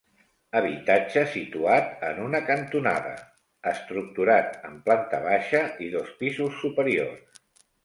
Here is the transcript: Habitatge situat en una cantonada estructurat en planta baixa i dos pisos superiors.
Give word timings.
Habitatge 0.59 1.21
situat 1.33 1.91
en 2.07 2.21
una 2.23 2.41
cantonada 2.47 3.13
estructurat 3.73 4.59
en 4.71 4.81
planta 4.89 5.23
baixa 5.29 5.63
i 5.89 5.93
dos 5.99 6.13
pisos 6.25 6.61
superiors. 6.67 7.41